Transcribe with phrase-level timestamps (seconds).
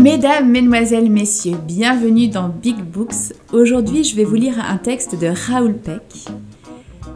[0.00, 3.34] Mesdames, Mesdemoiselles, Messieurs, bienvenue dans Big Books.
[3.52, 6.02] Aujourd'hui, je vais vous lire un texte de Raoul Peck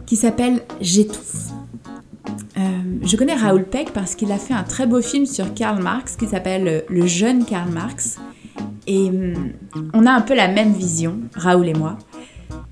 [0.05, 1.51] qui s'appelle J'étouffe.
[2.57, 2.61] Euh,
[3.01, 6.15] je connais Raoul Peck parce qu'il a fait un très beau film sur Karl Marx
[6.15, 8.19] qui s'appelle Le jeune Karl Marx.
[8.85, 9.33] Et hum,
[9.93, 11.97] on a un peu la même vision, Raoul et moi.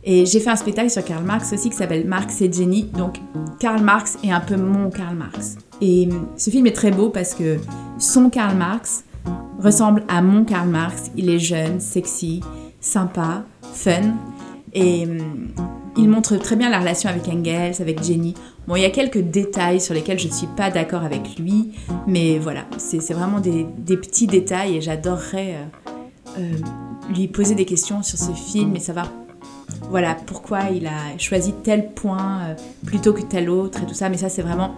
[0.08, 2.84] Et j'ai fait un spectacle sur Karl Marx aussi qui s'appelle Marx et Jenny.
[2.84, 3.20] Donc
[3.60, 5.58] Karl Marx est un peu mon Karl Marx.
[5.82, 7.58] Et hum, ce film est très beau parce que
[7.98, 9.04] son Karl Marx
[9.60, 11.10] ressemble à mon Karl Marx.
[11.18, 12.42] Il est jeune, sexy,
[12.80, 14.14] sympa, fun.
[14.74, 15.48] Et hum,
[15.98, 18.36] il montre très bien la relation avec Engels, avec Jenny.
[18.68, 21.72] Bon, il y a quelques détails sur lesquels je ne suis pas d'accord avec lui,
[22.08, 23.66] mais voilà, c'est vraiment des,
[23.98, 29.08] petits détails et j'adorerais euh, euh, lui poser des questions sur ce film et savoir
[29.90, 34.10] voilà pourquoi il a choisi tel point euh, plutôt que tel autre et tout ça.
[34.10, 34.76] Mais ça, c'est vraiment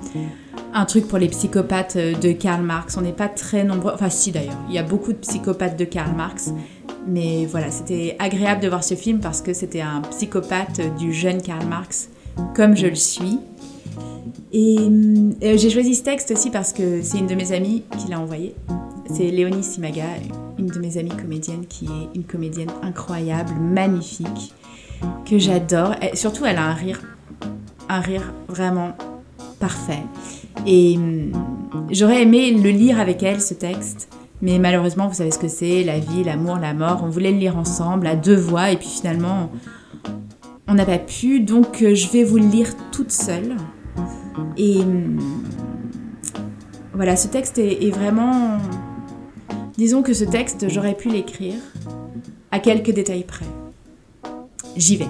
[0.73, 2.97] un truc pour les psychopathes de Karl Marx.
[2.97, 5.85] On n'est pas très nombreux, enfin si d'ailleurs, il y a beaucoup de psychopathes de
[5.85, 6.51] Karl Marx.
[7.07, 11.41] Mais voilà, c'était agréable de voir ce film parce que c'était un psychopathe du jeune
[11.41, 12.09] Karl Marx,
[12.55, 13.39] comme je le suis.
[14.51, 18.09] Et euh, j'ai choisi ce texte aussi parce que c'est une de mes amies qui
[18.09, 18.55] l'a envoyé.
[19.09, 20.03] C'est Léonie Simaga,
[20.57, 24.53] une de mes amies comédiennes qui est une comédienne incroyable, magnifique,
[25.25, 25.95] que j'adore.
[26.13, 27.01] Surtout, elle a un rire,
[27.89, 28.93] un rire vraiment
[29.59, 30.03] parfait.
[30.65, 31.31] Et hum,
[31.89, 34.09] j'aurais aimé le lire avec elle, ce texte.
[34.41, 37.01] Mais malheureusement, vous savez ce que c'est, la vie, l'amour, la mort.
[37.03, 39.49] On voulait le lire ensemble à deux voix et puis finalement,
[40.67, 41.39] on n'a pas pu.
[41.39, 43.55] Donc, euh, je vais vous le lire toute seule.
[44.57, 45.19] Et hum,
[46.93, 48.57] voilà, ce texte est, vraiment...
[49.77, 51.59] Disons que ce texte, j'aurais pu l'écrire
[52.51, 53.45] à quelques détails près.
[54.77, 55.07] J'y vais.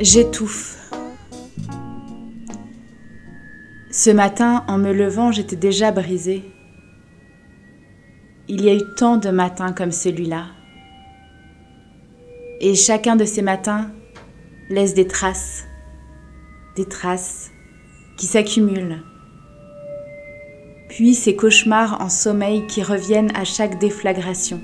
[0.00, 0.90] J'étouffe.
[3.92, 6.42] Ce matin, en me levant, j'étais déjà brisée.
[8.48, 10.46] Il y a eu tant de matins comme celui-là.
[12.60, 13.92] Et chacun de ces matins
[14.70, 15.66] laisse des traces,
[16.74, 17.51] des traces
[18.22, 19.02] qui s'accumulent.
[20.88, 24.60] Puis ces cauchemars en sommeil qui reviennent à chaque déflagration.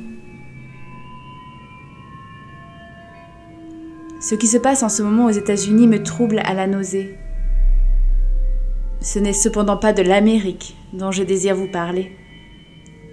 [4.21, 7.19] Ce qui se passe en ce moment aux États-Unis me trouble à la nausée.
[9.01, 12.13] Ce n'est cependant pas de l'Amérique dont je désire vous parler,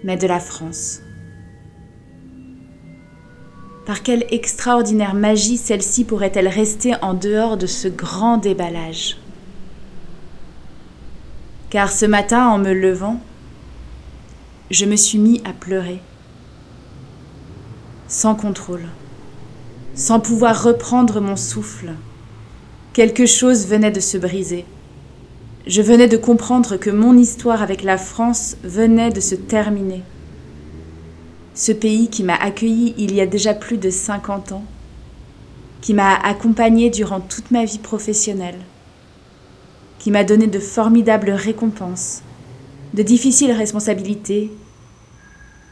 [0.03, 1.01] mais de la France.
[3.87, 9.17] Par quelle extraordinaire magie celle-ci pourrait-elle rester en dehors de ce grand déballage?
[11.75, 13.19] Car ce matin, en me levant,
[14.71, 15.99] je me suis mis à pleurer,
[18.07, 18.85] sans contrôle
[19.93, 21.91] sans pouvoir reprendre mon souffle.
[22.93, 24.63] Quelque chose venait de se briser.
[25.67, 30.01] Je venais de comprendre que mon histoire avec la France venait de se terminer.
[31.55, 34.63] Ce pays qui m'a accueilli il y a déjà plus de 50 ans,
[35.81, 38.59] qui m'a accompagné durant toute ma vie professionnelle,
[39.99, 42.21] qui m'a donné de formidables récompenses,
[42.93, 44.51] de difficiles responsabilités,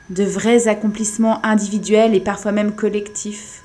[0.09, 3.63] de vrais accomplissements individuels et parfois même collectifs,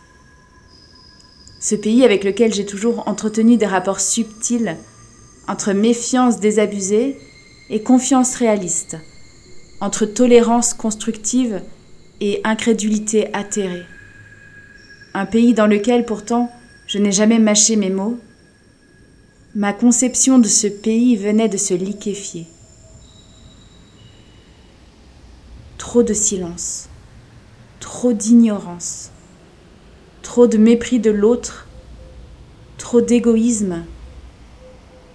[1.61, 4.77] ce pays avec lequel j'ai toujours entretenu des rapports subtils
[5.49, 7.19] entre méfiance désabusée
[7.71, 8.97] et confiance réaliste,
[9.81, 11.63] entre tolérance constructive
[12.21, 13.87] et incrédulité atterrée.
[15.15, 16.51] Un pays dans lequel pourtant
[16.87, 18.19] je n'ai jamais mâché mes mots.
[19.55, 22.47] Ma conception de ce pays venait de se liquéfier.
[25.79, 26.89] Trop de silence,
[27.81, 29.11] trop d'ignorance
[30.29, 31.67] trop de mépris de l'autre,
[32.77, 33.85] trop d'égoïsme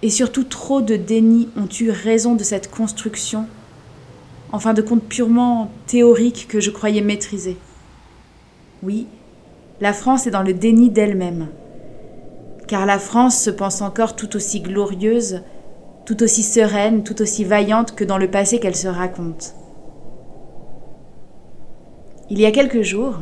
[0.02, 3.46] et surtout trop de déni ont eu raison de cette construction,
[4.50, 7.56] en fin de compte purement théorique que je croyais maîtriser.
[8.82, 9.06] Oui,
[9.80, 11.46] la France est dans le déni d'elle-même,
[12.66, 15.42] car la France se pense encore tout aussi glorieuse,
[16.06, 19.54] tout aussi sereine, tout aussi vaillante que dans le passé qu'elle se raconte.
[22.30, 23.20] Il y a quelques jours,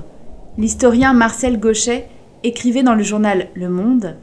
[0.59, 2.06] L'historien Marcel Gauchet
[2.43, 4.17] écrivait dans le journal Le Monde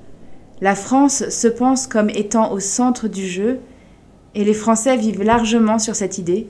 [0.62, 3.60] La France se pense comme étant au centre du jeu,
[4.36, 6.48] et les Français vivent largement sur cette idée.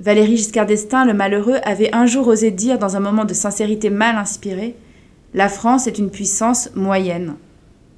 [0.00, 3.88] Valéry Giscard d'Estaing, le malheureux, avait un jour osé dire dans un moment de sincérité
[3.88, 4.74] mal inspirée
[5.32, 7.36] La France est une puissance moyenne.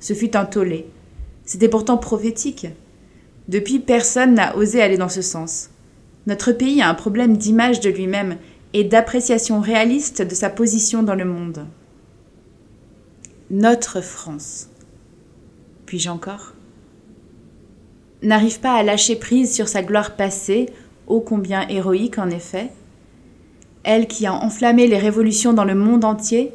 [0.00, 0.86] Ce fut un tollé.
[1.44, 2.66] C'était pourtant prophétique.
[3.48, 5.70] Depuis, personne n'a osé aller dans ce sens.
[6.26, 8.36] Notre pays a un problème d'image de lui-même
[8.74, 11.66] et d'appréciation réaliste de sa position dans le monde.
[13.50, 14.68] Notre France,
[15.86, 16.52] puis-je encore,
[18.22, 20.66] n'arrive pas à lâcher prise sur sa gloire passée,
[21.06, 22.70] ô combien héroïque en effet,
[23.84, 26.52] elle qui a enflammé les révolutions dans le monde entier,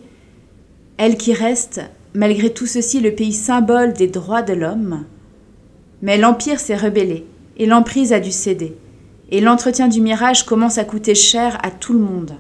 [0.98, 1.82] elle qui reste,
[2.14, 5.06] malgré tout ceci, le pays symbole des droits de l'homme.
[6.02, 7.26] Mais l'Empire s'est rebellé,
[7.58, 8.76] et l'emprise a dû céder,
[9.30, 12.34] et l'entretien du mirage commence à coûter cher à tout le monde.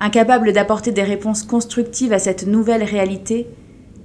[0.00, 3.46] Incapable d'apporter des réponses constructives à cette nouvelle réalité,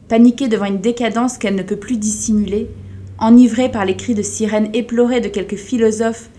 [0.07, 2.69] paniquée devant une décadence qu'elle ne peut plus dissimuler,
[3.19, 6.29] enivrée par les cris de sirène éplorés de quelques philosophes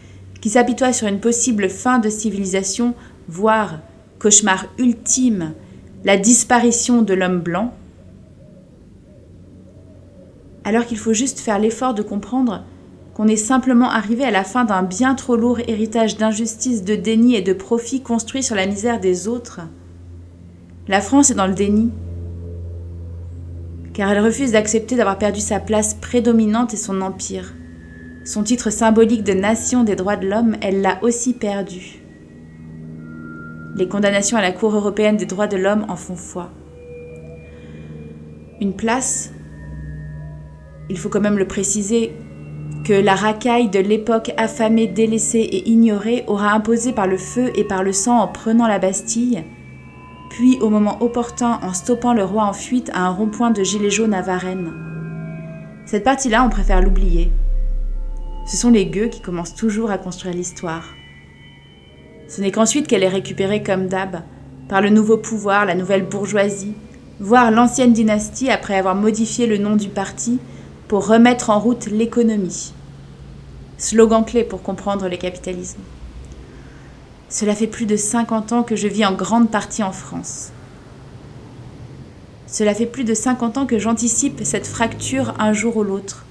[0.41, 2.95] qui s'apitoient sur une possible fin de civilisation,
[3.29, 3.81] voire
[4.19, 5.53] cauchemar ultime,
[6.05, 7.75] la disparition de l'homme blanc,
[10.65, 12.65] alors qu'il faut juste faire l'effort de comprendre
[13.15, 17.35] qu'on est simplement arrivé à la fin d'un bien trop lourd héritage d'injustice, de déni
[17.35, 19.61] et de profit construit sur la misère des autres.
[20.89, 21.91] La France est dans le déni,
[23.93, 27.55] car elle refuse d'accepter d'avoir perdu sa place prédominante et son empire.
[28.25, 32.00] Son titre symbolique de nation des droits de l'homme, elle l'a aussi perdu.
[33.77, 36.51] Les condamnations à la Cour européenne des droits de l'homme en font foi.
[38.61, 39.33] Une place,
[40.91, 42.13] il faut quand même le préciser,
[42.85, 47.65] que la racaille de l'époque affamée, délaissée et ignorée aura imposée par le feu et
[47.65, 49.45] par le sang en prenant la Bastille,
[50.31, 53.91] puis au moment opportun en stoppant le roi en fuite à un rond-point de gilets
[53.91, 54.73] jaunes à Varennes.
[55.87, 57.33] Cette partie-là, on préfère l'oublier.
[58.47, 60.85] Ce sont les gueux qui commencent toujours à construire l'histoire.
[62.31, 64.23] Ce n'est qu'ensuite qu'elle est récupérée comme d'hab,
[64.69, 66.75] par le nouveau pouvoir, la nouvelle bourgeoisie,
[67.19, 70.39] voire l'ancienne dynastie après avoir modifié le nom du parti
[70.87, 72.73] pour remettre en route l'économie.
[73.79, 75.81] Slogan clé pour comprendre le capitalisme.
[77.29, 80.53] Cela fait plus de 50 ans que je vis en grande partie en France.
[82.47, 86.25] Cela fait plus de 50 ans que j'anticipe cette fracture un jour ou l'autre.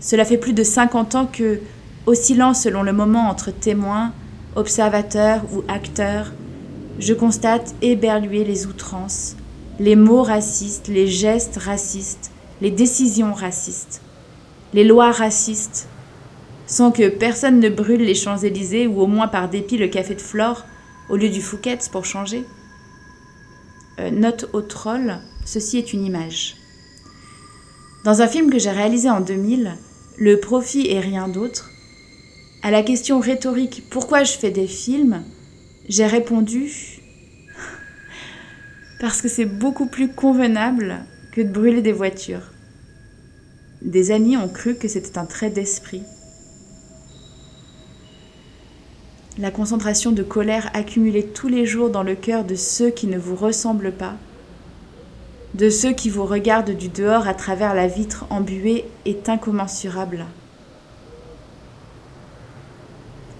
[0.00, 1.60] Cela fait plus de 50 ans que,
[2.04, 4.12] oscillant selon le moment entre témoins,
[4.56, 6.32] observateurs ou acteurs,
[6.98, 9.36] je constate éberluer les outrances,
[9.78, 12.30] les mots racistes, les gestes racistes,
[12.60, 14.00] les décisions racistes,
[14.72, 15.88] les lois racistes,
[16.66, 20.20] sans que personne ne brûle les Champs-Élysées ou au moins par dépit le café de
[20.20, 20.64] Flore
[21.08, 22.44] au lieu du Fouquet's pour changer.
[24.00, 26.56] Euh, note au troll, ceci est une image.
[28.04, 29.76] Dans un film que j'ai réalisé en 2000,
[30.18, 31.70] Le profit et rien d'autre,
[32.66, 35.22] à la question rhétorique pourquoi je fais des films,
[35.88, 37.00] j'ai répondu
[38.98, 42.50] parce que c'est beaucoup plus convenable que de brûler des voitures.
[43.82, 46.02] Des amis ont cru que c'était un trait d'esprit.
[49.38, 53.16] La concentration de colère accumulée tous les jours dans le cœur de ceux qui ne
[53.16, 54.16] vous ressemblent pas,
[55.54, 60.26] de ceux qui vous regardent du dehors à travers la vitre embuée est incommensurable.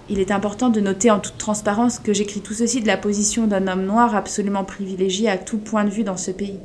[0.09, 3.45] Il est important de noter en toute transparence que j'écris tout ceci de la position
[3.45, 6.59] d'un homme noir absolument privilégié à tout point de vue dans ce pays.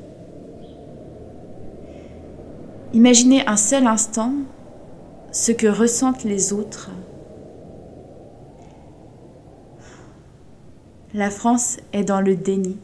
[2.92, 4.32] Imaginez un seul instant
[5.32, 6.90] ce que ressentent les autres.
[11.14, 12.78] La France est dans le déni.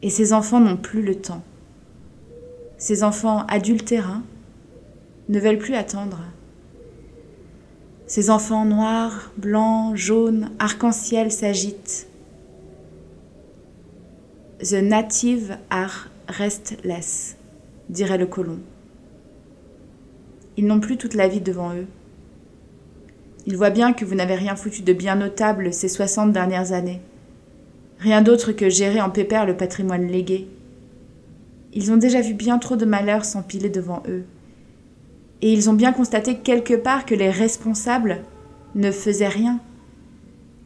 [0.00, 1.42] Et ses enfants n'ont plus le temps.
[2.76, 4.22] Ses enfants adultérins
[5.28, 6.18] ne veulent plus attendre.
[8.14, 12.06] Ses enfants noirs, blancs, jaunes, arc-en-ciel s'agitent.
[14.60, 17.36] The native are restless
[17.88, 18.58] dirait le colon.
[20.58, 21.86] Ils n'ont plus toute la vie devant eux.
[23.46, 27.00] Ils voient bien que vous n'avez rien foutu de bien notable ces soixante dernières années.
[27.98, 30.48] Rien d'autre que gérer en pépère le patrimoine légué.
[31.72, 34.24] Ils ont déjà vu bien trop de malheurs s'empiler devant eux.
[35.42, 38.22] Et ils ont bien constaté quelque part que les responsables
[38.74, 39.60] ne faisaient rien,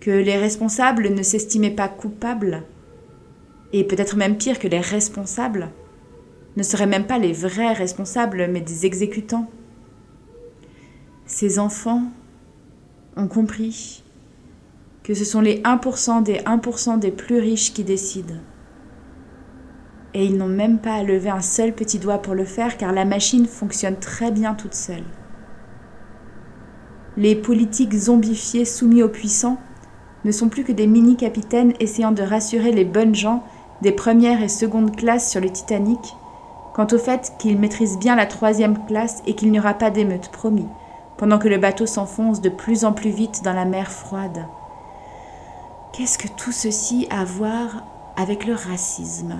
[0.00, 2.62] que les responsables ne s'estimaient pas coupables,
[3.72, 5.70] et peut-être même pire que les responsables
[6.56, 9.50] ne seraient même pas les vrais responsables, mais des exécutants.
[11.26, 12.04] Ces enfants
[13.16, 14.04] ont compris
[15.02, 18.34] que ce sont les 1% des 1% des plus riches qui décident.
[20.16, 22.90] Et ils n'ont même pas à lever un seul petit doigt pour le faire car
[22.92, 25.04] la machine fonctionne très bien toute seule.
[27.18, 29.58] Les politiques zombifiés soumis aux puissants
[30.24, 33.44] ne sont plus que des mini-capitaines essayant de rassurer les bonnes gens
[33.82, 36.16] des premières et secondes classes sur le Titanic
[36.72, 40.30] quant au fait qu'ils maîtrisent bien la troisième classe et qu'il n'y aura pas d'émeute,
[40.30, 40.68] promis,
[41.18, 44.46] pendant que le bateau s'enfonce de plus en plus vite dans la mer froide.
[45.92, 47.84] Qu'est-ce que tout ceci a à voir
[48.16, 49.36] avec le racisme?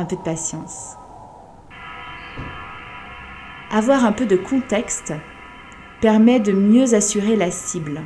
[0.00, 0.96] Un peu de patience.
[3.70, 5.12] Avoir un peu de contexte
[6.00, 8.00] permet de mieux assurer la cible.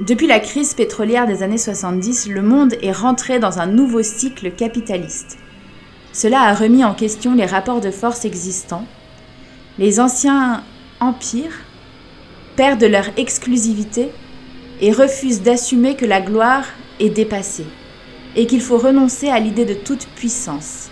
[0.00, 4.50] Depuis la crise pétrolière des années 70, le monde est rentré dans un nouveau cycle
[4.50, 5.38] capitaliste.
[6.12, 8.88] Cela a remis en question les rapports de force existants.
[9.78, 10.64] Les anciens
[10.98, 11.60] empires
[12.56, 14.10] perdent leur exclusivité
[14.80, 16.64] et refusent d'assumer que la gloire
[16.98, 17.66] est dépassée
[18.36, 20.88] et qu'il faut renoncer à l'idée de toute puissance.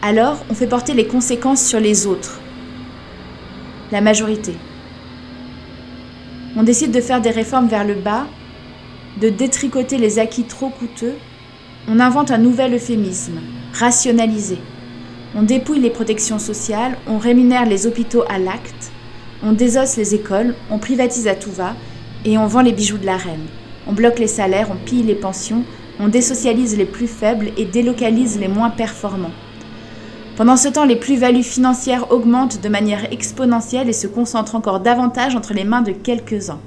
[0.00, 2.40] Alors, on fait porter les conséquences sur les autres,
[3.92, 4.54] la majorité.
[6.56, 8.26] On décide de faire des réformes vers le bas,
[9.20, 11.14] de détricoter les acquis trop coûteux.
[11.88, 13.40] On invente un nouvel euphémisme,
[13.72, 14.58] rationaliser.
[15.34, 18.92] On dépouille les protections sociales, on rémunère les hôpitaux à l'acte,
[19.42, 21.74] on désosse les écoles, on privatise à tout va
[22.24, 23.46] et on vend les bijoux de la reine.
[23.86, 25.64] On bloque les salaires, on pille les pensions,
[26.02, 29.30] on désocialise les plus faibles et délocalise les moins performants.
[30.36, 35.36] Pendant ce temps, les plus-values financières augmentent de manière exponentielle et se concentrent encore davantage
[35.36, 36.58] entre les mains de quelques-uns,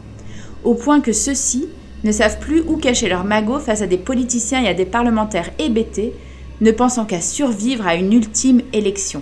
[0.63, 1.67] au point que ceux-ci
[2.05, 5.51] ne savent plus où cacher leur magot face à des politiciens et à des parlementaires
[5.59, 6.13] hébétés,
[6.61, 9.21] ne pensant qu'à survivre à une ultime élection.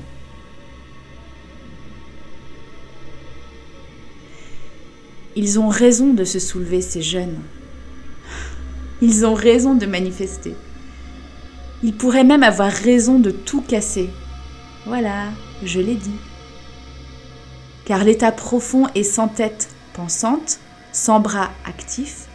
[5.36, 7.40] Ils ont raison de se soulever, ces jeunes.
[9.06, 10.56] Ils ont raison de manifester.
[11.84, 14.10] Ils pourraient même avoir raison de tout casser,
[14.86, 15.26] voilà,
[15.62, 16.16] je l'ai dit.
[17.84, 20.60] Car l'état profond est sans tête pensante,
[20.94, 22.28] sans bras actifs.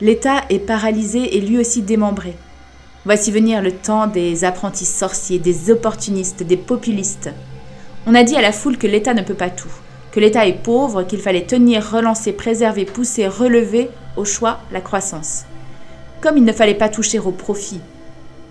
[0.00, 2.36] L'état est paralysé et lui aussi démembré.
[3.04, 7.30] Voici venir le temps des apprentis sorciers, des opportunistes, des populistes.
[8.06, 9.72] On a dit à la foule que l'État ne peut pas tout,
[10.10, 15.44] que l'État est pauvre, qu'il fallait tenir, relancer, préserver, pousser, relever, au choix, la croissance.
[16.22, 17.80] Comme il ne fallait pas toucher au profit,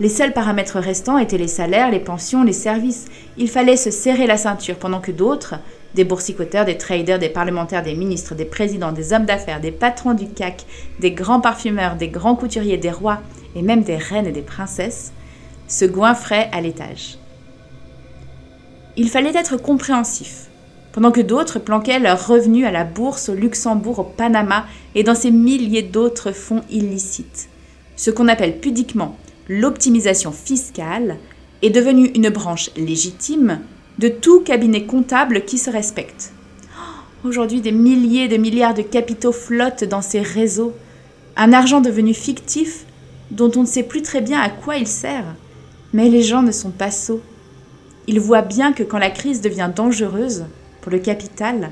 [0.02, 3.06] les seuls paramètres restants étaient les salaires, les pensions, les services.
[3.38, 5.56] Il fallait se serrer la ceinture pendant que d'autres,
[5.96, 10.14] des boursicoteurs, des traders, des parlementaires, des ministres, des présidents, des hommes d'affaires, des patrons
[10.14, 10.66] du CAC,
[11.00, 13.20] des grands parfumeurs, des grands couturiers, des rois
[13.56, 15.14] et même des reines et des princesses,
[15.70, 17.20] se goinfraient à l'étage.
[18.98, 20.48] Il fallait être compréhensif,
[20.92, 25.16] pendant que d'autres planquaient leurs revenus à la bourse, au Luxembourg, au Panama et dans
[25.16, 27.48] ces milliers d'autres fonds illicites.
[28.02, 29.16] Ce qu'on appelle pudiquement
[29.48, 31.18] l'optimisation fiscale
[31.62, 33.60] est devenue une branche légitime
[34.00, 36.34] de tout cabinet comptable qui se respecte.
[37.24, 40.74] Aujourd'hui, des milliers de milliards de capitaux flottent dans ces réseaux,
[41.38, 42.88] un argent devenu fictif
[43.30, 45.36] dont on ne sait plus très bien à quoi il sert.
[45.94, 47.22] Mais les gens ne sont pas sots.
[48.08, 50.46] Ils voient bien que quand la crise devient dangereuse
[50.82, 51.70] pour le capital,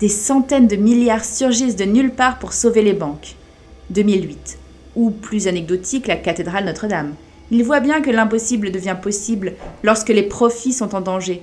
[0.00, 3.36] des centaines de milliards surgissent de nulle part pour sauver les banques.
[3.90, 4.58] 2008
[4.96, 7.14] ou plus anecdotique, la cathédrale Notre-Dame.
[7.50, 11.42] Ils voient bien que l'impossible devient possible lorsque les profits sont en danger.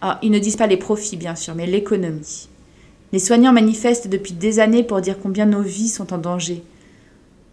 [0.00, 2.48] Ah, ils ne disent pas les profits, bien sûr, mais l'économie.
[3.12, 6.62] Les soignants manifestent depuis des années pour dire combien nos vies sont en danger.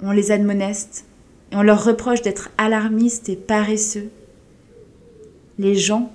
[0.01, 1.05] On les admoneste
[1.51, 4.09] et on leur reproche d'être alarmistes et paresseux.
[5.57, 6.11] Les gens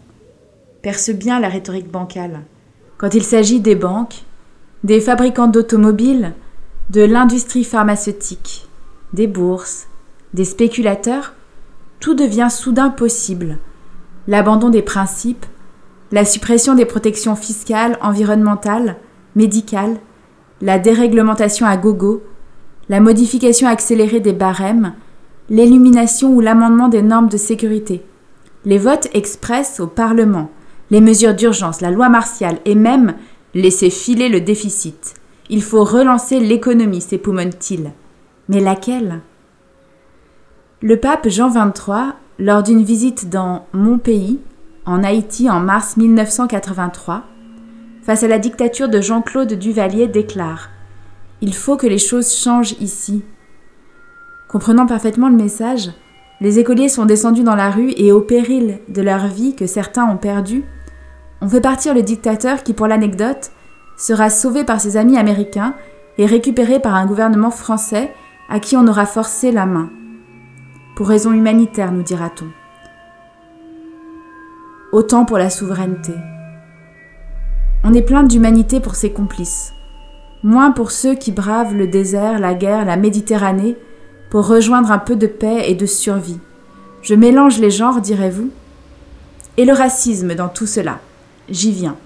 [0.80, 2.40] percent bien la rhétorique bancale.
[2.96, 4.22] Quand il s'agit des banques,
[4.84, 6.34] des fabricants d'automobiles,
[6.90, 8.66] de l'industrie pharmaceutique,
[9.14, 9.86] des bourses,
[10.34, 11.34] des spéculateurs,
[12.00, 13.58] tout devient soudain possible.
[14.26, 15.46] L'abandon des principes,
[16.10, 18.96] la suppression des protections fiscales, environnementales,
[19.36, 19.96] médicales,
[20.60, 22.24] la déréglementation à gogo,
[22.88, 24.94] la modification accélérée des barèmes,
[25.48, 28.02] l'élimination ou l'amendement des normes de sécurité,
[28.64, 30.50] les votes express au Parlement,
[30.90, 33.14] les mesures d'urgence, la loi martiale et même
[33.54, 35.14] laisser filer le déficit.
[35.50, 37.92] Il faut relancer l'économie, s'époumonne-t-il.
[38.48, 39.20] Mais laquelle?
[40.82, 44.40] Le pape Jean XXIII, lors d'une visite dans mon pays,
[44.84, 47.24] en Haïti en mars 1983,
[48.02, 50.68] face à la dictature de Jean-Claude Duvalier, déclare
[51.40, 53.24] Il faut que les choses changent ici.
[54.48, 55.90] Comprenant parfaitement le message,
[56.42, 60.04] les écoliers sont descendus dans la rue et au péril de leur vie que certains
[60.04, 60.64] ont perdu,
[61.40, 63.52] on fait partir le dictateur qui, pour l'anecdote,
[63.96, 65.74] sera sauvé par ses amis américains
[66.18, 68.12] et récupéré par un gouvernement français
[68.48, 69.90] à qui on aura forcé la main.
[70.96, 72.46] Pour raison humanitaire, nous dira-t-on.
[74.92, 76.12] Autant pour la souveraineté.
[77.82, 79.72] On est plein d'humanité pour ses complices,
[80.42, 83.76] moins pour ceux qui bravent le désert, la guerre, la Méditerranée,
[84.30, 86.38] pour rejoindre un peu de paix et de survie.
[87.02, 88.50] Je mélange les genres, direz-vous
[89.56, 91.00] Et le racisme dans tout cela
[91.50, 91.96] J'y viens.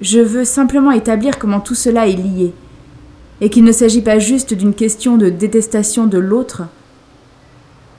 [0.00, 2.52] Je veux simplement établir comment tout cela est lié,
[3.44, 6.62] et qu'il ne s'agit pas juste d'une question de détestation de l'autre.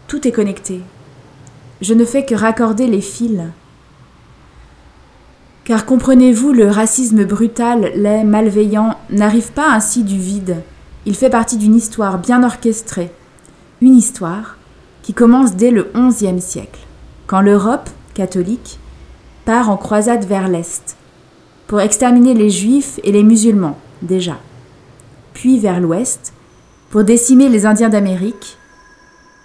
[0.07, 0.81] Tout est connecté.
[1.81, 3.43] Je ne fais que raccorder les fils.
[5.63, 10.63] Car comprenez-vous, le racisme brutal, laid, malveillant, n'arrive pas ainsi du vide.
[11.05, 13.11] Il fait partie d'une histoire bien orchestrée.
[13.81, 14.57] Une histoire
[15.03, 16.79] qui commence dès le XIe siècle,
[17.27, 18.79] quand l'Europe catholique
[19.45, 20.97] part en croisade vers l'Est,
[21.67, 24.39] pour exterminer les Juifs et les musulmans, déjà,
[25.35, 26.33] puis vers l'Ouest,
[26.89, 28.57] pour décimer les Indiens d'Amérique,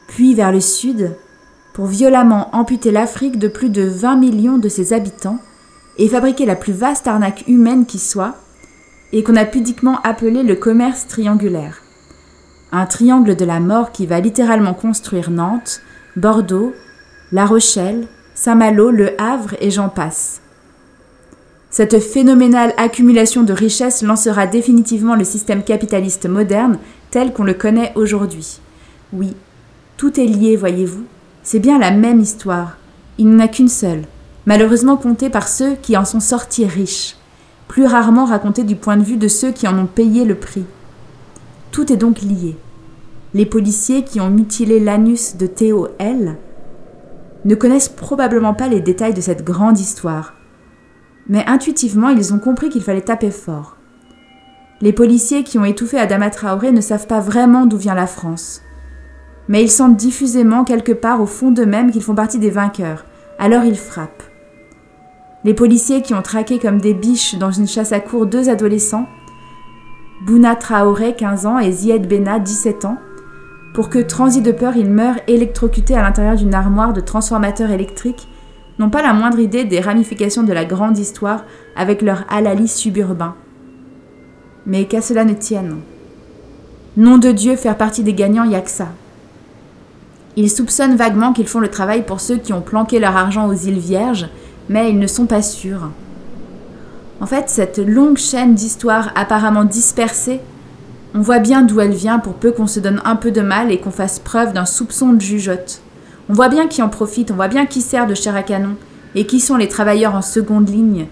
[0.06, 1.14] puis vers le Sud,
[1.74, 5.38] pour violemment amputer l'Afrique de plus de 20 millions de ses habitants
[5.98, 8.36] et fabriquer la plus vaste arnaque humaine qui soit,
[9.12, 11.82] et qu'on a pudiquement appelé le commerce triangulaire.
[12.72, 15.82] Un triangle de la mort qui va littéralement construire Nantes,
[16.16, 16.72] Bordeaux,
[17.32, 20.40] La Rochelle, Saint-Malo, Le Havre et j'en passe.
[21.70, 26.78] Cette phénoménale accumulation de richesses lancera définitivement le système capitaliste moderne
[27.10, 28.60] tel qu'on le connaît aujourd'hui.
[29.12, 29.34] Oui,
[29.96, 31.04] tout est lié, voyez-vous.
[31.42, 32.76] C'est bien la même histoire.
[33.18, 34.02] Il n'y en a qu'une seule
[34.46, 37.16] malheureusement contée par ceux qui en sont sortis riches,
[37.68, 40.64] plus rarement racontée du point de vue de ceux qui en ont payé le prix.
[41.70, 42.56] Tout est donc lié.
[43.32, 46.36] Les policiers qui ont mutilé l'anus de Théo L
[47.44, 50.34] ne connaissent probablement pas les détails de cette grande histoire,
[51.30, 53.76] mais intuitivement ils ont compris qu'il fallait taper fort.
[54.82, 58.60] Les policiers qui ont étouffé Adama Traoré ne savent pas vraiment d'où vient la France,
[59.48, 63.06] mais ils sentent diffusément quelque part au fond d'eux-mêmes qu'ils font partie des vainqueurs,
[63.38, 64.24] alors ils frappent.
[65.44, 69.06] Les policiers qui ont traqué comme des biches dans une chasse à cour deux adolescents,
[70.26, 72.98] Bouna Traoré, 15 ans, et Zied Bena, 17 ans,
[73.72, 78.28] pour que, transi de peur, ils meurent électrocutés à l'intérieur d'une armoire de transformateurs électriques,
[78.80, 81.44] n'ont pas la moindre idée des ramifications de la grande histoire
[81.76, 83.34] avec leur halali suburbain.
[84.66, 85.76] Mais qu'à cela ne tienne.
[86.96, 88.88] Nom de Dieu, faire partie des gagnants, y que ça.
[90.36, 93.54] Ils soupçonnent vaguement qu'ils font le travail pour ceux qui ont planqué leur argent aux
[93.54, 94.28] îles Vierges
[94.70, 95.90] mais ils ne sont pas sûrs.
[97.20, 100.40] En fait, cette longue chaîne d'histoires apparemment dispersées,
[101.12, 103.72] on voit bien d'où elle vient pour peu qu'on se donne un peu de mal
[103.72, 105.82] et qu'on fasse preuve d'un soupçon de jugeote.
[106.30, 108.76] On voit bien qui en profite, on voit bien qui sert de chair à canon,
[109.16, 111.08] et qui sont les travailleurs en seconde ligne,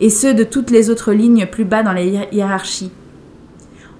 [0.00, 2.90] et ceux de toutes les autres lignes plus bas dans la hiérarchie.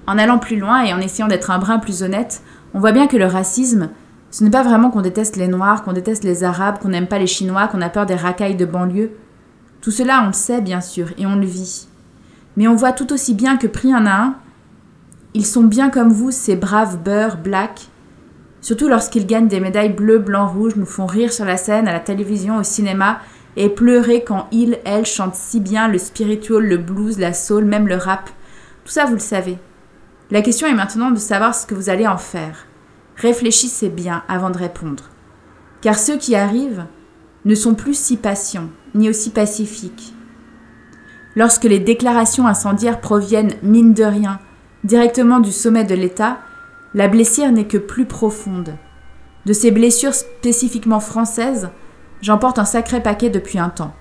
[0.08, 2.42] En allant plus loin et en essayant d'être un brin plus honnête,
[2.74, 3.90] on voit bien que le racisme,
[4.32, 7.20] ce n'est pas vraiment qu'on déteste les Noirs, qu'on déteste les Arabes, qu'on n'aime pas
[7.20, 9.12] les Chinois, qu'on a peur des racailles de banlieue.
[9.82, 11.86] Tout cela, on le sait bien sûr, et on le vit.
[12.56, 14.34] Mais on voit tout aussi bien que pris un à un,
[15.32, 17.86] ils sont bien comme vous, ces braves beurs blacks.
[18.66, 21.92] Surtout lorsqu'ils gagnent des médailles bleues, blanc, rouge, nous font rire sur la scène, à
[21.92, 23.20] la télévision, au cinéma,
[23.56, 27.86] et pleurer quand ils, elles chantent si bien le spiritual, le blues, la soul, même
[27.86, 28.28] le rap.
[28.84, 29.56] Tout ça, vous le savez.
[30.32, 32.66] La question est maintenant de savoir ce que vous allez en faire
[33.16, 35.04] réfléchissez bien avant de répondre.
[35.80, 36.86] Car ceux qui arrivent
[37.44, 40.12] ne sont plus si patients, ni aussi pacifiques.
[41.36, 44.40] Lorsque les déclarations incendiaires proviennent, mine de rien,
[44.82, 46.40] directement du sommet de l'État,
[46.96, 48.74] la blessure n'est que plus profonde.
[49.44, 51.68] De ces blessures spécifiquement françaises,
[52.22, 53.94] j'en porte un sacré paquet depuis un temps,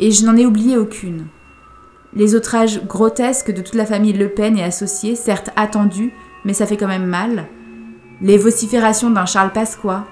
[0.00, 1.26] et je n'en ai oublié aucune.
[2.14, 6.10] Les outrages grotesques de toute la famille Le Pen et associés, certes attendus,
[6.46, 7.46] mais ça fait quand même mal,
[8.22, 10.06] les vociférations d'un Charles Pasqua,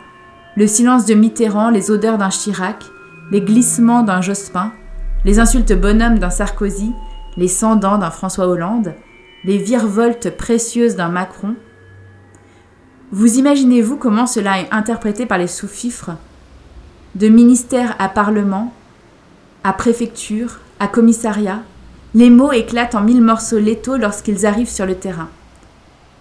[0.56, 2.84] le silence de Mitterrand, les odeurs d'un Chirac,
[3.30, 4.72] les glissements d'un Jospin,
[5.24, 6.92] les insultes bonhommes d'un Sarkozy,
[7.38, 8.94] les sans d'un François Hollande,
[9.44, 11.56] les virevoltes précieuses d'un Macron.
[13.12, 16.16] Vous imaginez-vous comment cela est interprété par les sous-fifres?
[17.14, 18.74] De ministère à parlement,
[19.62, 21.62] à préfecture, à commissariat,
[22.14, 25.28] les mots éclatent en mille morceaux létaux lorsqu'ils arrivent sur le terrain.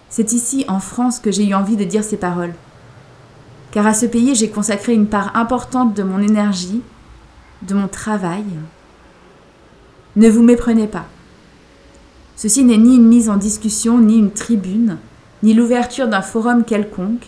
[0.09, 2.53] C'est ici, en France, que j'ai eu envie de dire ces paroles.
[3.71, 6.81] Car à ce pays, j'ai consacré une part importante de mon énergie,
[7.63, 8.45] de mon travail.
[10.15, 11.07] Ne vous méprenez pas.
[12.35, 14.97] Ceci n'est ni une mise en discussion, ni une tribune,
[15.45, 17.27] ni l'ouverture d'un forum quelconque.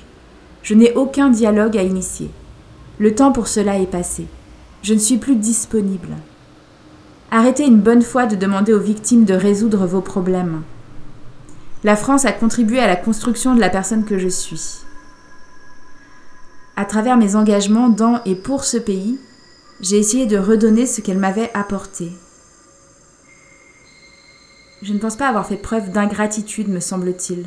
[0.64, 2.32] Je n'ai aucun dialogue à initier.
[2.98, 4.26] Le temps pour cela est passé.
[4.82, 6.10] Je ne suis plus disponible.
[7.30, 10.64] Arrêtez une bonne fois de demander aux victimes de résoudre vos problèmes.
[11.84, 14.80] La France a contribué à la construction de la personne que je suis.
[16.76, 19.20] À travers mes engagements dans et pour ce pays,
[19.80, 22.12] j'ai essayé de redonner ce qu'elle m'avait apporté.
[24.82, 27.46] Je ne pense pas avoir fait preuve d'ingratitude, me semble-t-il.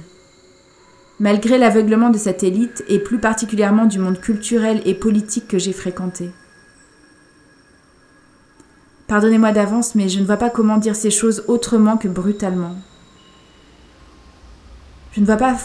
[1.21, 5.75] Malgré l'aveuglement de cette élite, et plus particulièrement du monde culturel et politique que j'ai
[5.75, 6.31] fréquenté.
[9.07, 12.75] Pardonnez-moi d'avance, mais je ne vois pas comment dire ces choses autrement que brutalement.
[15.13, 15.57] Je ne vois pas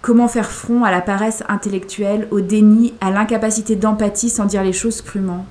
[0.00, 4.72] comment faire front à la paresse intellectuelle, au déni, à l'incapacité d'empathie sans dire les
[4.72, 5.44] choses crûment.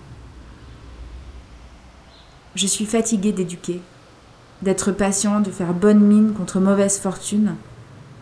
[2.56, 3.82] Je suis fatiguée d'éduquer,
[4.62, 7.56] d'être patient, de faire bonne mine contre mauvaise fortune,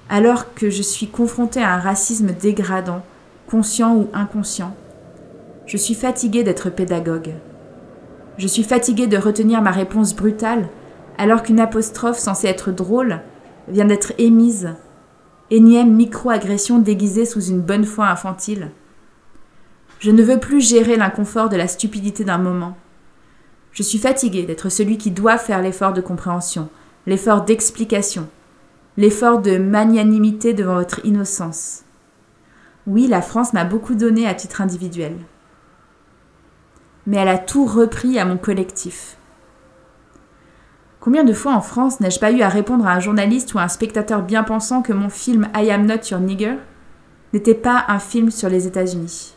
[0.09, 3.03] alors que je suis confrontée à un racisme dégradant,
[3.47, 4.75] conscient ou inconscient.
[5.67, 7.35] Je suis fatiguée d'être pédagogue.
[8.37, 10.67] Je suis fatiguée de retenir ma réponse brutale,
[11.17, 13.21] alors qu'une apostrophe censée être drôle
[13.67, 14.69] vient d'être émise.
[15.51, 18.71] Énième micro-agression déguisée sous une bonne foi infantile.
[19.99, 22.77] Je ne veux plus gérer l'inconfort de la stupidité d'un moment.
[23.73, 26.69] Je suis fatiguée d'être celui qui doit faire l'effort de compréhension,
[27.05, 28.27] l'effort d'explication,
[28.99, 31.85] l'effort de magnanimité devant votre innocence.
[32.85, 35.15] Oui, la France m'a beaucoup donné à titre individuel.
[37.07, 39.15] Mais elle a tout repris à mon collectif.
[40.99, 43.63] Combien de fois en France n'ai-je pas eu à répondre à un journaliste ou à
[43.63, 46.57] un spectateur bien pensant que mon film I Am Not Your Nigger
[47.31, 49.33] n'était pas un film sur les États-Unis?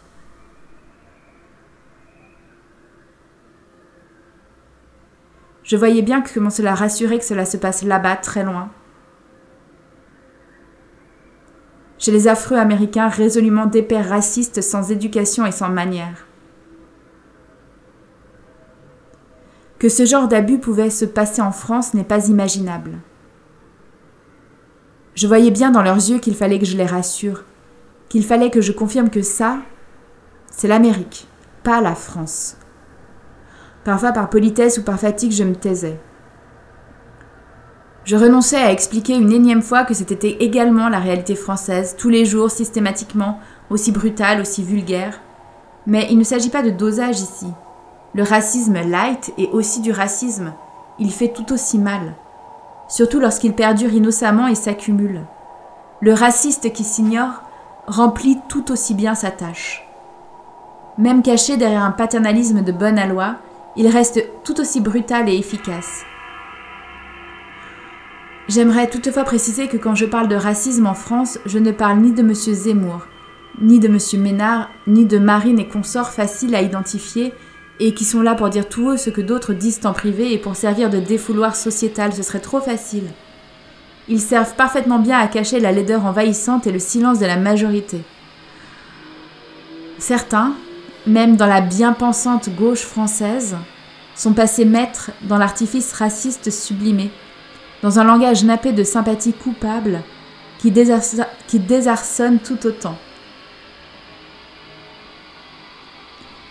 [5.62, 8.72] Je voyais bien comment cela rassurait que cela se passe là-bas, très loin.
[12.02, 16.26] Chez les affreux américains résolument d'épais racistes sans éducation et sans manière.
[19.78, 22.98] Que ce genre d'abus pouvait se passer en France n'est pas imaginable.
[25.14, 27.44] Je voyais bien dans leurs yeux qu'il fallait que je les rassure,
[28.08, 29.58] qu'il fallait que je confirme que ça,
[30.50, 31.28] c'est l'Amérique,
[31.62, 32.56] pas la France.
[33.84, 36.00] Parfois par politesse ou par fatigue, je me taisais.
[38.04, 42.24] Je renonçais à expliquer une énième fois que c'était également la réalité française, tous les
[42.24, 43.38] jours, systématiquement,
[43.70, 45.20] aussi brutale, aussi vulgaire.
[45.86, 47.46] Mais il ne s'agit pas de dosage ici.
[48.14, 50.52] Le racisme light est aussi du racisme.
[50.98, 52.14] Il fait tout aussi mal.
[52.88, 55.22] Surtout lorsqu'il perdure innocemment et s'accumule.
[56.00, 57.42] Le raciste qui s'ignore
[57.86, 59.86] remplit tout aussi bien sa tâche.
[60.98, 63.36] Même caché derrière un paternalisme de bonne aloi,
[63.76, 66.04] il reste tout aussi brutal et efficace.
[68.48, 72.12] J'aimerais toutefois préciser que quand je parle de racisme en France, je ne parle ni
[72.12, 72.35] de M.
[72.35, 73.07] Zemmour,
[73.61, 73.98] ni de M.
[74.20, 77.33] Ménard, ni de Marine et consorts faciles à identifier
[77.81, 80.38] et qui sont là pour dire tout haut ce que d'autres disent en privé et
[80.38, 83.07] pour servir de défouloir sociétal, ce serait trop facile.
[84.09, 88.02] Ils servent parfaitement bien à cacher la laideur envahissante et le silence de la majorité.
[89.98, 90.55] Certains,
[91.07, 93.57] même dans la bien-pensante gauche française,
[94.16, 97.11] sont passés maîtres dans l'artifice raciste sublimé,
[97.83, 100.01] dans un langage nappé de sympathie coupable
[100.59, 102.97] qui, désarçonne tout autant.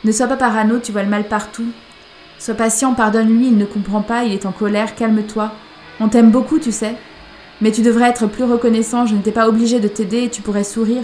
[0.03, 1.67] Ne sois pas parano, tu vois le mal partout.
[2.37, 5.53] Sois patient, pardonne-lui, il ne comprend pas, il est en colère, calme-toi.
[5.99, 6.95] On t'aime beaucoup, tu sais.
[7.61, 11.03] Mais tu devrais être plus reconnaissant, je n'étais pas obligé de t'aider, tu pourrais sourire.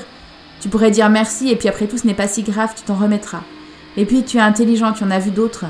[0.59, 2.95] Tu pourrais dire merci, et puis après tout, ce n'est pas si grave, tu t'en
[2.95, 3.43] remettras.
[3.95, 5.65] Et puis, tu es intelligent, tu en as vu d'autres.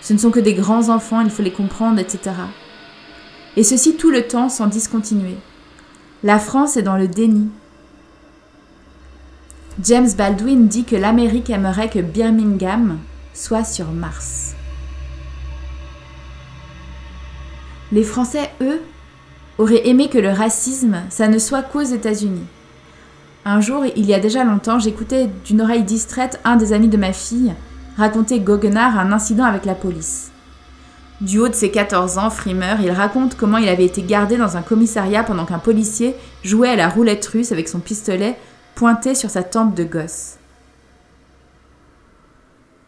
[0.00, 2.30] Ce ne sont que des grands enfants, il faut les comprendre, etc.
[3.56, 5.36] Et ceci tout le temps sans discontinuer.
[6.22, 7.48] La France est dans le déni.
[9.82, 12.98] James Baldwin dit que l'Amérique aimerait que Birmingham
[13.32, 14.54] soit sur Mars.
[17.92, 18.80] Les Français, eux,
[19.58, 22.46] auraient aimé que le racisme, ça ne soit qu'aux États-Unis.
[23.44, 26.96] Un jour, il y a déjà longtemps, j'écoutais d'une oreille distraite un des amis de
[26.96, 27.54] ma fille
[27.96, 30.30] raconter goguenard un incident avec la police.
[31.20, 34.56] Du haut de ses 14 ans, frimeur, il raconte comment il avait été gardé dans
[34.56, 38.38] un commissariat pendant qu'un policier jouait à la roulette russe avec son pistolet
[38.74, 40.38] pointé sur sa tempe de gosse.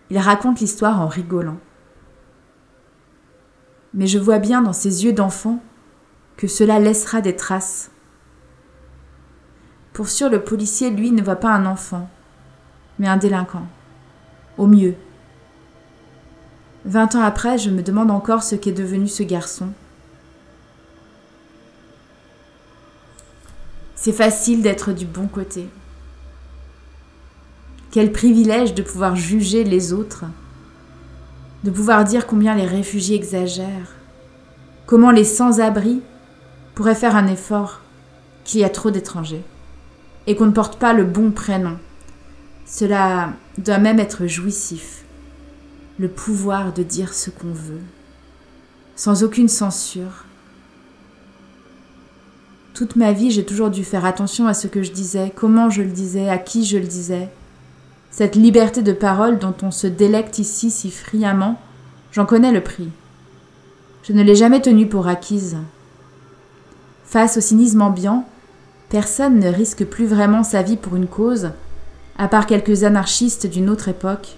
[0.08, 1.58] Il raconte l'histoire en rigolant.
[3.92, 5.62] Mais je vois bien dans ses yeux d'enfant
[6.38, 7.90] que cela laissera des traces.
[9.92, 12.08] Pour sûr, le policier, lui, ne voit pas un enfant,
[12.98, 13.66] mais un délinquant.
[14.56, 14.94] Au mieux.
[16.84, 19.68] Vingt ans après, je me demande encore ce qu'est devenu ce garçon.
[23.94, 25.68] C'est facile d'être du bon côté.
[27.92, 30.24] Quel privilège de pouvoir juger les autres,
[31.62, 33.94] de pouvoir dire combien les réfugiés exagèrent,
[34.86, 36.02] comment les sans-abri
[36.74, 37.80] pourraient faire un effort,
[38.44, 39.44] qu'il y a trop d'étrangers,
[40.26, 41.78] et qu'on ne porte pas le bon prénom.
[42.66, 45.01] Cela doit même être jouissif,
[46.02, 47.80] le pouvoir de dire ce qu'on veut,
[48.96, 50.24] sans aucune censure.
[52.74, 55.80] Toute ma vie, j'ai toujours dû faire attention à ce que je disais, comment je
[55.80, 57.28] le disais, à qui je le disais,
[58.10, 61.60] cette liberté de parole dont on se délecte ici si friandement
[62.10, 62.88] J'en connais le prix.
[64.02, 65.56] Je ne l'ai jamais tenue pour acquise.
[67.04, 68.28] Face au cynisme ambiant,
[68.88, 71.50] personne ne risque plus vraiment sa vie pour une cause,
[72.18, 74.36] à part quelques anarchistes d'une autre époque.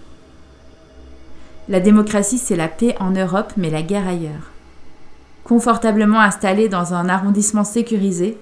[1.69, 4.51] La démocratie, c'est la paix en Europe, mais la guerre ailleurs.
[5.45, 8.39] Confortablement installé dans un arrondissement sécurisé,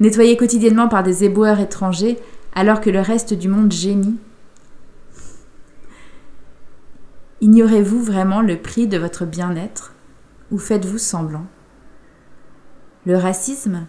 [0.00, 2.18] nettoyé quotidiennement par des éboueurs étrangers,
[2.54, 4.16] alors que le reste du monde gémit.
[7.40, 9.94] Ignorez-vous vraiment le prix de votre bien-être
[10.50, 11.46] ou faites-vous semblant?
[13.06, 13.86] Le racisme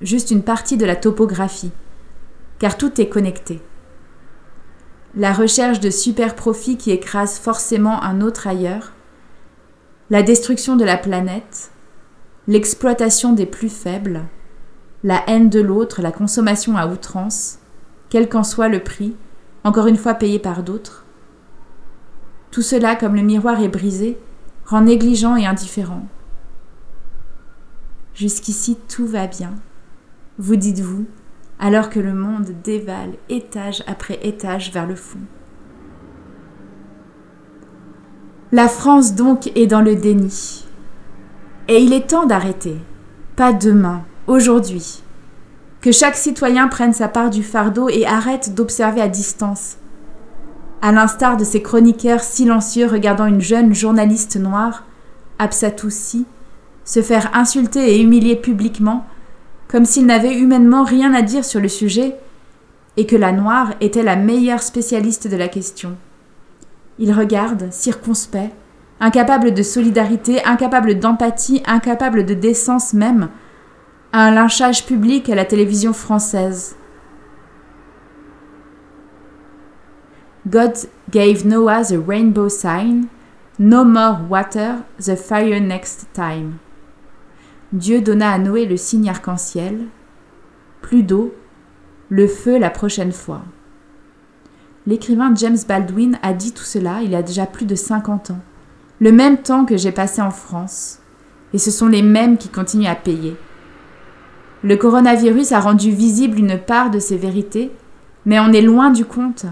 [0.00, 1.70] Juste une partie de la topographie,
[2.58, 3.60] car tout est connecté.
[5.14, 8.92] La recherche de super profits qui écrase forcément un autre ailleurs,
[10.08, 11.70] la destruction de la planète,
[12.48, 14.22] l'exploitation des plus faibles,
[15.04, 17.58] la haine de l'autre, la consommation à outrance,
[18.08, 19.14] quel qu'en soit le prix,
[19.64, 21.04] encore une fois payé par d'autres.
[22.50, 24.18] Tout cela, comme le miroir est brisé,
[24.64, 26.06] rend négligent et indifférent.
[28.14, 29.54] Jusqu'ici tout va bien,
[30.38, 31.04] vous dites-vous,
[31.62, 35.20] alors que le monde dévale étage après étage vers le fond.
[38.50, 40.66] La France donc est dans le déni.
[41.68, 42.76] Et il est temps d'arrêter.
[43.36, 45.02] Pas demain, aujourd'hui
[45.80, 49.78] que chaque citoyen prenne sa part du fardeau et arrête d'observer à distance.
[50.80, 54.84] À l'instar de ces chroniqueurs silencieux regardant une jeune journaliste noire,
[55.40, 56.24] Absatoussi,
[56.84, 59.04] se faire insulter et humilier publiquement,
[59.72, 62.14] comme s'il n'avait humainement rien à dire sur le sujet,
[62.98, 65.96] et que la noire était la meilleure spécialiste de la question.
[66.98, 68.52] Il regarde, circonspect,
[69.00, 73.30] incapable de solidarité, incapable d'empathie, incapable de décence même,
[74.12, 76.76] un lynchage public à la télévision française.
[80.46, 80.74] God
[81.10, 83.06] gave Noah the rainbow sign,
[83.58, 86.58] no more water, the fire next time.
[87.72, 89.86] Dieu donna à Noé le signe arc-en-ciel,
[90.82, 91.32] plus d'eau,
[92.10, 93.40] le feu la prochaine fois.
[94.86, 98.40] L'écrivain James Baldwin a dit tout cela il y a déjà plus de 50 ans,
[99.00, 100.98] le même temps que j'ai passé en France,
[101.54, 103.36] et ce sont les mêmes qui continuent à payer.
[104.62, 107.72] Le coronavirus a rendu visible une part de ces vérités,
[108.26, 109.46] mais on est loin du compte.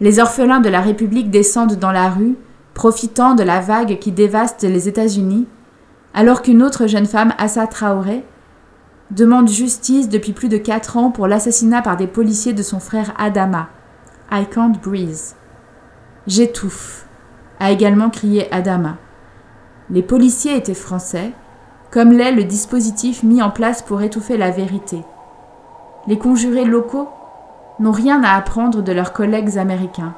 [0.00, 2.34] Les orphelins de la République descendent dans la rue,
[2.74, 5.46] profitant de la vague qui dévaste les États-Unis,
[6.14, 8.24] alors qu'une autre jeune femme, Assa Traoré,
[9.10, 13.12] demande justice depuis plus de quatre ans pour l'assassinat par des policiers de son frère
[13.18, 13.68] Adama.
[14.30, 15.34] I can't breathe.
[16.26, 17.06] J'étouffe,
[17.58, 18.96] a également crié Adama.
[19.90, 21.32] Les policiers étaient français,
[21.90, 25.02] comme l'est le dispositif mis en place pour étouffer la vérité.
[26.06, 27.08] Les conjurés locaux
[27.80, 30.14] n'ont rien à apprendre de leurs collègues américains.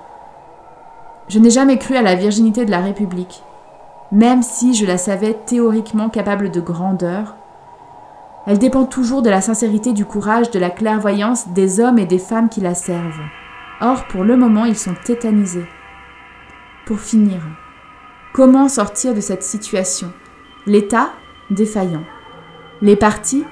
[1.28, 3.42] Je n'ai jamais cru à la virginité de la République,
[4.12, 7.36] même si je la savais théoriquement capable de grandeur.
[8.46, 12.18] Elle dépend toujours de la sincérité, du courage, de la clairvoyance des hommes et des
[12.18, 13.24] femmes qui la servent.
[13.80, 15.66] Or, pour le moment, ils sont tétanisés.
[16.86, 17.42] Pour finir,
[18.32, 20.12] comment sortir de cette situation?
[20.66, 21.10] L'État
[21.50, 22.04] défaillant.
[22.80, 23.44] Les partis,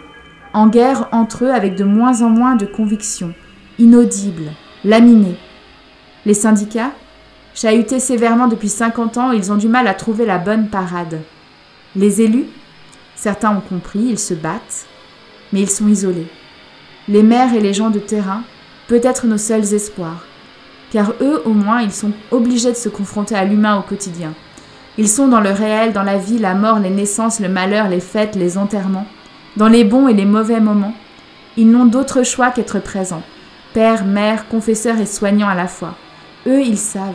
[0.53, 3.35] en guerre entre eux avec de moins en moins de convictions,
[3.79, 4.53] inaudibles,
[4.85, 5.39] laminés.
[6.27, 6.93] Les syndicats,
[7.55, 11.21] chahutés sévèrement depuis 50 ans, ils ont du mal à trouver la bonne parade.
[11.97, 12.47] Les élus,
[13.15, 14.87] certains ont compris, ils se battent,
[15.53, 16.27] mais ils sont isolés.
[17.09, 18.43] Les maires et les gens de terrain,
[18.89, 20.27] peut-être nos seuls espoirs,
[20.91, 24.35] car eux au moins ils sont obligés de se confronter à l'humain au quotidien.
[24.97, 28.01] Ils sont dans le réel, dans la vie, la mort, les naissances, le malheur, les
[28.01, 29.07] fêtes, les enterrements,
[29.57, 30.95] dans les bons et les mauvais moments.
[31.57, 33.23] Ils n'ont d'autre choix qu'être présents,
[33.73, 35.95] père, mère, confesseur et soignant à la fois.
[36.47, 37.15] Eux, ils savent.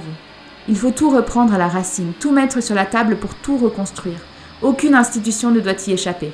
[0.69, 4.19] Il faut tout reprendre à la racine, tout mettre sur la table pour tout reconstruire.
[4.61, 6.31] Aucune institution ne doit y échapper.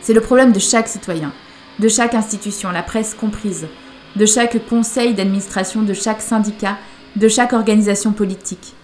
[0.00, 1.32] C'est le problème de chaque citoyen,
[1.78, 3.68] de chaque institution, la presse comprise,
[4.16, 6.78] de chaque conseil d'administration, de chaque syndicat,
[7.14, 8.74] de chaque organisation politique.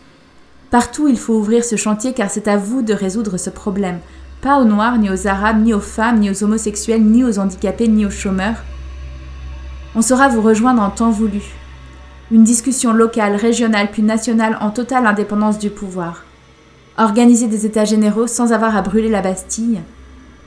[0.71, 3.99] Partout, il faut ouvrir ce chantier car c'est à vous de résoudre ce problème.
[4.41, 7.89] Pas aux Noirs, ni aux Arabes, ni aux femmes, ni aux homosexuels, ni aux handicapés,
[7.89, 8.63] ni aux chômeurs.
[9.97, 11.43] On saura vous rejoindre en temps voulu.
[12.33, 16.25] Une discussion locale, régionale, puis nationale en totale indépendance du pouvoir.
[16.97, 19.83] Organiser des états généraux sans avoir à brûler la Bastille.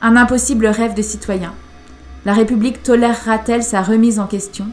[0.02, 1.54] Un impossible rêve de citoyen.
[2.24, 4.66] La République tolérera-t-elle sa remise en question?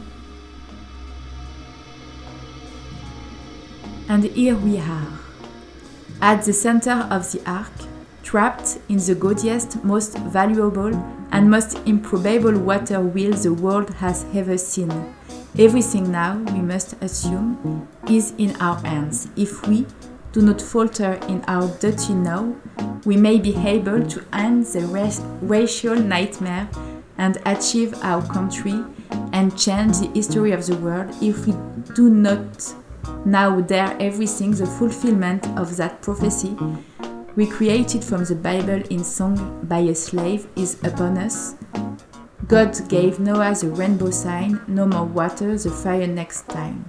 [4.10, 5.20] And here we are.
[6.20, 7.72] At the center of the ark,
[8.24, 10.90] trapped in the gaudiest, most valuable,
[11.30, 14.90] and most improbable water wheel the world has ever seen.
[15.56, 19.86] Everything now, we must assume, is in our hands if we,
[20.32, 22.56] do not falter in our duty now,
[23.04, 24.80] we may be able to end the
[25.42, 26.68] racial nightmare
[27.18, 28.82] and achieve our country
[29.32, 31.54] and change the history of the world if we
[31.94, 32.74] do not
[33.24, 36.56] now dare everything the fulfillment of that prophecy
[37.36, 41.54] recreated from the Bible in song by a slave is upon us.
[42.48, 46.84] God gave Noah the rainbow sign, no more water, the fire next time.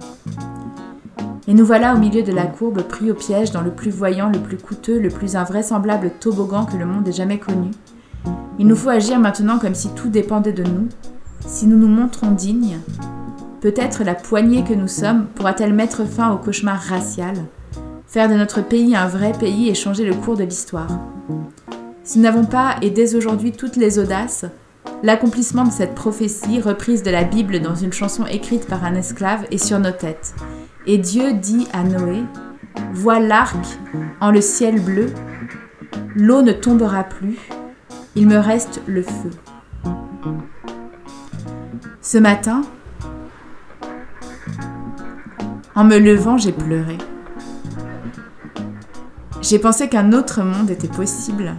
[1.48, 4.28] Et nous voilà au milieu de la courbe, pris au piège dans le plus voyant,
[4.28, 7.70] le plus coûteux, le plus invraisemblable toboggan que le monde ait jamais connu.
[8.58, 10.88] Il nous faut agir maintenant comme si tout dépendait de nous.
[11.46, 12.80] Si nous nous montrons dignes,
[13.62, 17.36] peut-être la poignée que nous sommes pourra-t-elle mettre fin au cauchemar racial,
[18.06, 20.90] faire de notre pays un vrai pays et changer le cours de l'histoire.
[22.04, 24.44] Si nous n'avons pas, et dès aujourd'hui, toutes les audaces,
[25.02, 29.46] l'accomplissement de cette prophétie, reprise de la Bible dans une chanson écrite par un esclave,
[29.50, 30.34] est sur nos têtes.
[30.86, 32.22] Et Dieu dit à Noé,
[32.92, 33.56] Vois l'arc
[34.20, 35.06] en le ciel bleu,
[36.14, 37.38] l'eau ne tombera plus,
[38.14, 39.30] il me reste le feu.
[42.00, 42.62] Ce matin,
[45.74, 46.98] en me levant, j'ai pleuré.
[49.42, 51.54] J'ai pensé qu'un autre monde était possible,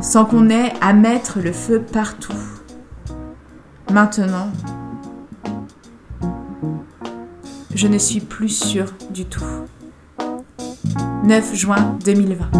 [0.00, 2.32] sans qu'on ait à mettre le feu partout.
[3.92, 4.50] Maintenant,
[7.74, 9.44] je ne suis plus sûre du tout.
[11.24, 12.50] 9 juin 2020.